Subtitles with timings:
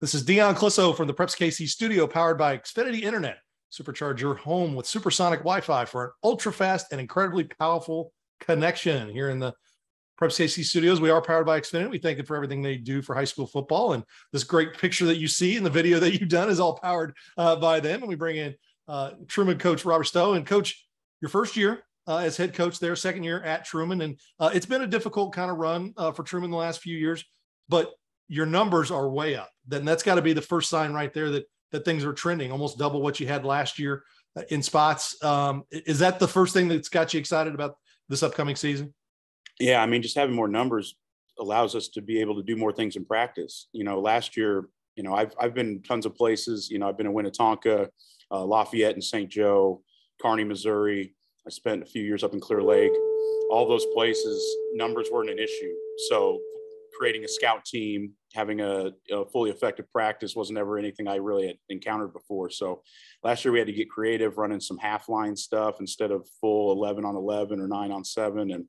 [0.00, 3.36] This is Dion Clisso from the Preps KC studio powered by Xfinity Internet.
[3.70, 8.10] Supercharge your home with supersonic Wi Fi for an ultra fast and incredibly powerful
[8.40, 9.52] connection here in the
[10.18, 11.02] Preps KC studios.
[11.02, 11.90] We are powered by Xfinity.
[11.90, 13.92] We thank them for everything they do for high school football.
[13.92, 14.02] And
[14.32, 17.14] this great picture that you see in the video that you've done is all powered
[17.36, 18.00] uh, by them.
[18.00, 18.54] And we bring in
[18.88, 20.32] uh, Truman coach Robert Stowe.
[20.32, 20.82] And coach,
[21.20, 24.00] your first year uh, as head coach there, second year at Truman.
[24.00, 26.96] And uh, it's been a difficult kind of run uh, for Truman the last few
[26.96, 27.22] years,
[27.68, 27.92] but
[28.30, 29.50] your numbers are way up.
[29.66, 32.50] Then that's got to be the first sign right there that that things are trending,
[32.50, 34.02] almost double what you had last year
[34.36, 35.22] uh, in spots.
[35.22, 37.76] Um, is that the first thing that's got you excited about
[38.08, 38.92] this upcoming season?
[39.60, 40.96] Yeah, I mean, just having more numbers
[41.38, 43.68] allows us to be able to do more things in practice.
[43.72, 46.70] You know, last year, you know, I've I've been tons of places.
[46.70, 47.88] You know, I've been in Winnetonka,
[48.30, 49.28] uh, Lafayette, and St.
[49.28, 49.82] Joe,
[50.22, 51.14] Kearney, Missouri.
[51.46, 52.92] I spent a few years up in Clear Lake.
[53.50, 54.40] All those places,
[54.74, 55.74] numbers weren't an issue.
[56.08, 56.38] So
[56.98, 61.46] creating a scout team, having a, a, fully effective practice wasn't ever anything I really
[61.48, 62.50] had encountered before.
[62.50, 62.82] So
[63.22, 66.72] last year we had to get creative, running some half line stuff instead of full
[66.72, 68.52] 11 on 11 or nine on seven.
[68.52, 68.66] And,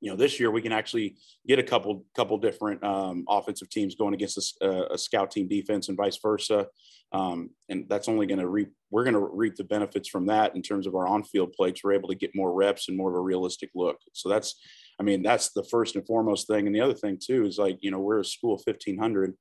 [0.00, 3.94] you know, this year we can actually get a couple, couple different um, offensive teams
[3.94, 6.66] going against a, a, scout team defense and vice versa.
[7.12, 10.54] Um, and that's only going to reap, we're going to reap the benefits from that
[10.54, 11.80] in terms of our on-field plays.
[11.82, 13.98] We're able to get more reps and more of a realistic look.
[14.12, 14.54] So that's,
[15.00, 16.66] I mean, that's the first and foremost thing.
[16.66, 19.34] And the other thing too is like, you know, we're a school of 1500,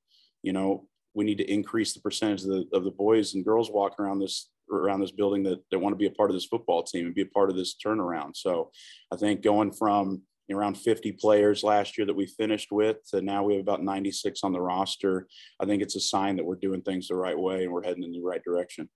[0.44, 3.72] you know, we need to increase the percentage of the, of the boys and girls
[3.72, 6.46] walking around this around this building that, that want to be a part of this
[6.46, 8.36] football team and be a part of this turnaround.
[8.36, 8.70] So
[9.14, 13.44] I think going from around 50 players last year that we finished with to now
[13.44, 15.28] we have about 96 on the roster.
[15.60, 18.04] I think it's a sign that we're doing things the right way and we're heading
[18.04, 18.90] in the right direction.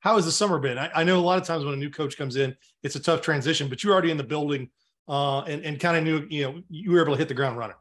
[0.00, 0.78] How has the summer been?
[0.78, 3.00] I, I know a lot of times when a new coach comes in, it's a
[3.00, 4.70] tough transition, but you're already in the building
[5.08, 7.58] uh, and, and kind of knew, you know, you were able to hit the ground
[7.58, 7.76] running.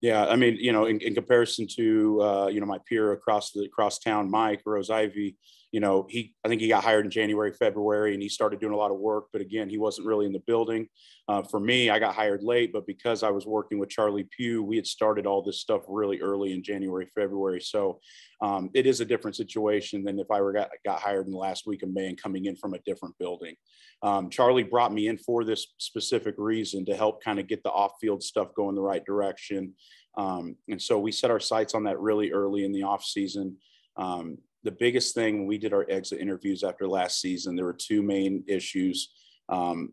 [0.00, 3.52] Yeah, I mean, you know, in, in comparison to uh, you know my peer across
[3.52, 5.36] the across town, Mike Rose-Ivey,
[5.74, 8.72] you know, he I think he got hired in January, February, and he started doing
[8.72, 9.24] a lot of work.
[9.32, 10.86] But again, he wasn't really in the building.
[11.26, 14.62] Uh, for me, I got hired late, but because I was working with Charlie Pugh,
[14.62, 17.60] we had started all this stuff really early in January, February.
[17.60, 17.98] So
[18.40, 21.38] um, it is a different situation than if I were got, got hired in the
[21.38, 23.56] last week of May and coming in from a different building.
[24.00, 27.72] Um, Charlie brought me in for this specific reason to help kind of get the
[27.72, 29.74] off-field stuff going the right direction.
[30.16, 33.56] Um, and so we set our sights on that really early in the off season.
[33.96, 37.76] Um, the biggest thing when we did our exit interviews after last season, there were
[37.78, 39.12] two main issues.
[39.48, 39.92] Um,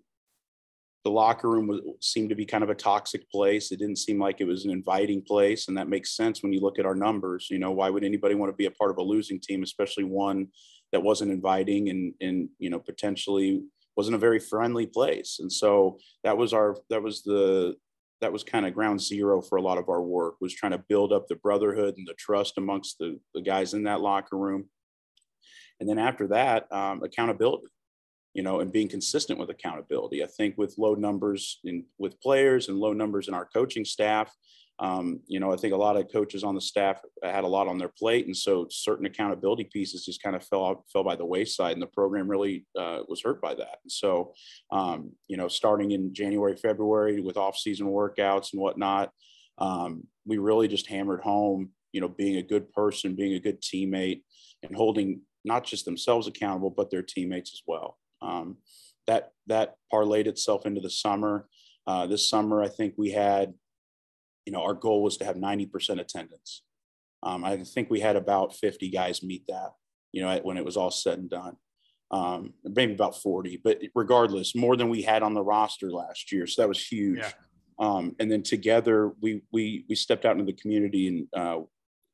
[1.03, 3.71] the locker room was, seemed to be kind of a toxic place.
[3.71, 6.61] It didn't seem like it was an inviting place, and that makes sense when you
[6.61, 7.47] look at our numbers.
[7.49, 10.03] You know, why would anybody want to be a part of a losing team, especially
[10.03, 10.47] one
[10.91, 13.63] that wasn't inviting and and you know potentially
[13.97, 15.39] wasn't a very friendly place?
[15.39, 17.75] And so that was our that was the
[18.21, 20.83] that was kind of ground zero for a lot of our work was trying to
[20.87, 24.69] build up the brotherhood and the trust amongst the, the guys in that locker room.
[25.79, 27.67] And then after that um, accountability
[28.33, 30.23] you know and being consistent with accountability.
[30.23, 34.33] I think with low numbers in with players and low numbers in our coaching staff
[34.81, 37.67] um, you know, I think a lot of coaches on the staff had a lot
[37.67, 41.15] on their plate, and so certain accountability pieces just kind of fell out, fell by
[41.15, 43.77] the wayside, and the program really uh, was hurt by that.
[43.83, 44.33] And so,
[44.71, 49.11] um, you know, starting in January, February with off-season workouts and whatnot,
[49.59, 53.61] um, we really just hammered home, you know, being a good person, being a good
[53.61, 54.23] teammate,
[54.63, 57.99] and holding not just themselves accountable, but their teammates as well.
[58.23, 58.57] Um,
[59.05, 61.47] that that parlayed itself into the summer.
[61.85, 63.53] Uh, this summer, I think we had
[64.45, 66.63] you know, our goal was to have 90% attendance.
[67.23, 69.73] Um, I think we had about 50 guys meet that,
[70.11, 71.57] you know, when it was all said and done.
[72.09, 76.45] Um, maybe about 40, but regardless, more than we had on the roster last year.
[76.45, 77.19] So that was huge.
[77.19, 77.31] Yeah.
[77.79, 81.61] Um, and then together we, we, we stepped out into the community and uh,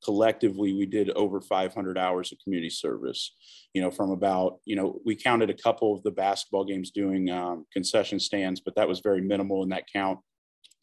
[0.04, 3.36] collectively we did over 500 hours of community service
[3.74, 7.30] you know from about you know we counted a couple of the basketball games doing
[7.30, 10.20] um, concession stands but that was very minimal in that count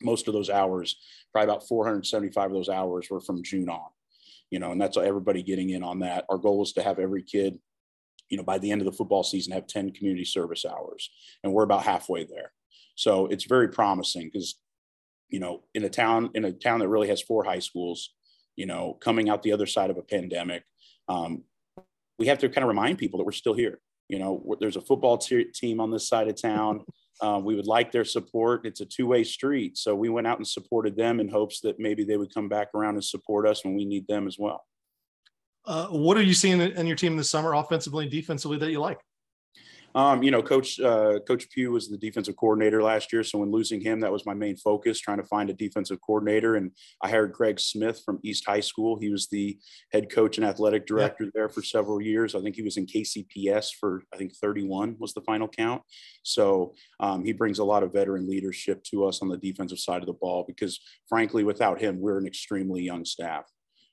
[0.03, 0.97] most of those hours,
[1.33, 3.89] probably about 475 of those hours were from June on,
[4.51, 6.25] you know, and that's everybody getting in on that.
[6.29, 7.59] Our goal is to have every kid,
[8.29, 11.11] you know, by the end of the football season, have 10 community service hours.
[11.43, 12.53] And we're about halfway there.
[12.97, 14.57] So it's very promising because,
[15.29, 18.11] you know, in a town, in a town that really has four high schools,
[18.57, 20.63] you know, coming out the other side of a pandemic,
[21.09, 21.43] um,
[22.19, 23.81] we have to kind of remind people that we're still here.
[24.09, 26.85] You know, there's a football te- team on this side of town.
[27.21, 28.67] Uh, we would like their support.
[28.67, 29.79] It's a two way street.
[29.79, 32.69] So we went out and supported them in hopes that maybe they would come back
[32.75, 34.65] around and support us when we need them as well.
[35.67, 38.81] Uh, what are you seeing in your team this summer, offensively and defensively, that you
[38.81, 38.99] like?
[39.95, 43.53] Um, you know, Coach uh, Coach Pugh was the defensive coordinator last year, so when
[43.53, 46.57] losing him, that was my main focus, trying to find a defensive coordinator.
[46.57, 48.99] And I hired Greg Smith from East High School.
[48.99, 49.59] He was the
[49.93, 51.31] head coach and athletic director yeah.
[51.35, 52.35] there for several years.
[52.35, 55.83] I think he was in KCPS for I think 31 was the final count.
[56.25, 60.03] So um, he brings a lot of veteran leadership to us on the defensive side
[60.03, 63.45] of the ball because, frankly, without him, we're an extremely young staff.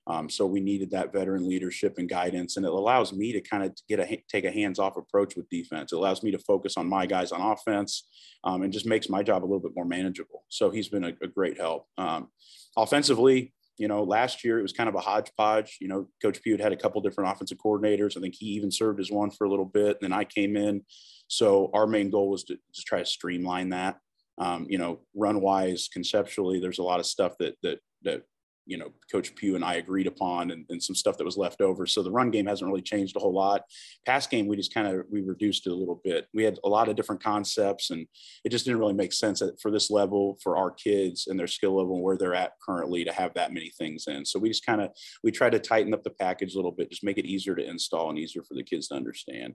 [0.08, 3.64] Um, so we needed that veteran leadership and guidance, and it allows me to kind
[3.64, 5.94] of get a take a hands-off approach with defense.
[5.94, 8.08] It allows me to focus on my guys on offense,
[8.44, 10.44] um, and just makes my job a little bit more manageable.
[10.50, 11.86] So he's been a, a great help.
[11.98, 12.30] Um,
[12.76, 15.78] offensively, you know, last year it was kind of a hodgepodge.
[15.80, 18.18] You know, Coach Pugh had a couple different offensive coordinators.
[18.18, 19.98] I think he even served as one for a little bit.
[20.00, 20.84] And then I came in.
[21.28, 23.98] So our main goal was to just try to streamline that.
[24.38, 28.24] Um, you know, run wise, conceptually, there's a lot of stuff that that that
[28.66, 31.62] you know coach pugh and i agreed upon and, and, some stuff that was left
[31.62, 31.86] over.
[31.86, 33.62] So the run game hasn't really changed a whole lot.
[34.06, 36.28] Pass game we just kind of we reduced it a little bit.
[36.34, 38.08] We had a lot of different concepts and
[38.44, 41.78] it just didn't really make sense for this level for our kids and their skill
[41.78, 44.26] level and where they're at currently to have that many things in.
[44.26, 44.90] So we just kind of
[45.24, 47.68] we try to tighten up the package a little bit just make it easier to
[47.68, 49.54] install and easier for the kids to understand.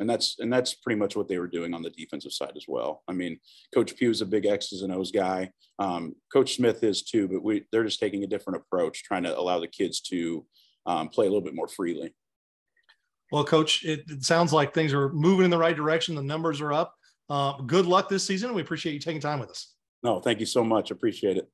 [0.00, 2.64] And that's and that's pretty much what they were doing on the defensive side as
[2.66, 3.02] well.
[3.08, 3.38] I mean,
[3.72, 5.52] Coach Pugh is a big X's and O's guy.
[5.78, 9.38] Um, Coach Smith is too, but we they're just taking a different approach, trying to
[9.38, 10.44] allow the kids to
[10.86, 12.14] um, play a little bit more freely.
[13.32, 16.14] Well, Coach, it, it, sounds like things are moving in the right direction.
[16.14, 16.94] The numbers are up.
[17.28, 18.54] Uh, good luck this season.
[18.54, 19.74] We appreciate you taking time with us.
[20.02, 20.90] No, thank you so much.
[20.90, 21.50] Appreciate it.